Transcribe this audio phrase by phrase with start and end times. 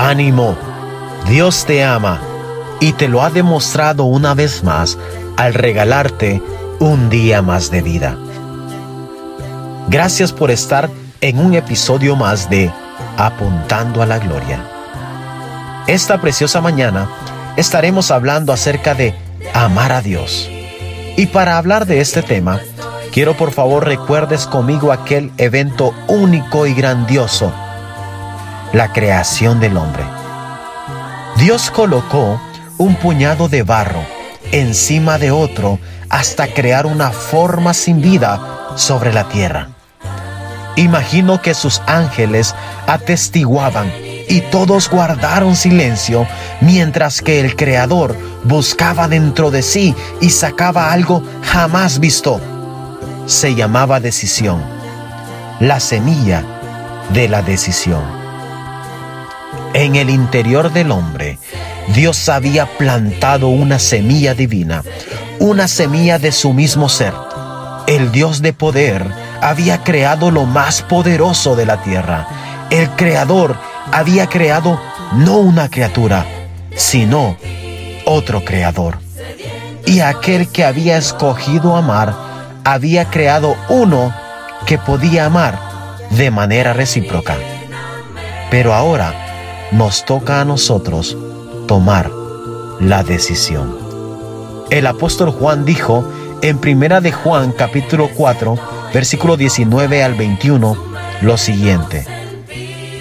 [0.00, 0.56] Ánimo,
[1.28, 2.22] Dios te ama
[2.80, 4.96] y te lo ha demostrado una vez más
[5.36, 6.40] al regalarte
[6.78, 8.16] un día más de vida.
[9.88, 10.88] Gracias por estar
[11.20, 12.72] en un episodio más de
[13.18, 14.64] Apuntando a la Gloria.
[15.86, 17.06] Esta preciosa mañana
[17.58, 19.14] estaremos hablando acerca de
[19.52, 20.48] amar a Dios.
[21.18, 22.58] Y para hablar de este tema,
[23.12, 27.52] quiero por favor recuerdes conmigo aquel evento único y grandioso,
[28.72, 30.04] la creación del hombre.
[31.36, 32.40] Dios colocó
[32.78, 34.04] un puñado de barro
[34.52, 38.40] encima de otro hasta crear una forma sin vida
[38.76, 39.68] sobre la tierra.
[40.76, 42.54] Imagino que sus ángeles
[42.86, 43.92] atestiguaban
[44.28, 46.26] y todos guardaron silencio
[46.60, 52.40] mientras que el Creador buscaba dentro de sí y sacaba algo jamás visto.
[53.26, 54.62] Se llamaba decisión,
[55.58, 56.44] la semilla
[57.12, 58.19] de la decisión.
[59.72, 61.38] En el interior del hombre,
[61.94, 64.82] Dios había plantado una semilla divina,
[65.38, 67.14] una semilla de su mismo ser.
[67.86, 69.06] El Dios de poder
[69.40, 72.26] había creado lo más poderoso de la tierra.
[72.70, 73.56] El Creador
[73.92, 74.80] había creado
[75.12, 76.26] no una criatura,
[76.74, 77.36] sino
[78.04, 78.98] otro creador.
[79.86, 82.14] Y aquel que había escogido amar,
[82.64, 84.12] había creado uno
[84.66, 85.58] que podía amar
[86.10, 87.36] de manera recíproca.
[88.50, 89.29] Pero ahora
[89.72, 91.16] nos toca a nosotros
[91.66, 92.10] tomar
[92.80, 93.76] la decisión.
[94.70, 96.04] El apóstol Juan dijo
[96.42, 98.56] en Primera de Juan capítulo 4,
[98.94, 100.76] versículo 19 al 21
[101.22, 102.06] lo siguiente: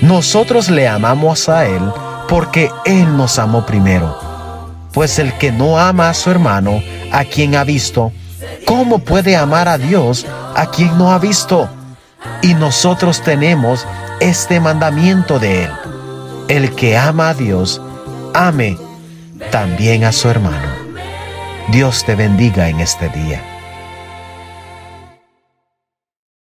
[0.01, 1.81] nosotros le amamos a Él
[2.29, 4.17] porque Él nos amó primero.
[4.93, 6.81] Pues el que no ama a su hermano,
[7.11, 8.13] a quien ha visto,
[8.65, 10.25] ¿cómo puede amar a Dios
[10.55, 11.69] a quien no ha visto?
[12.41, 13.85] Y nosotros tenemos
[14.21, 15.71] este mandamiento de Él.
[16.49, 17.79] El que ama a Dios,
[18.33, 18.75] ame
[19.51, 20.67] también a su hermano.
[21.67, 23.58] Dios te bendiga en este día.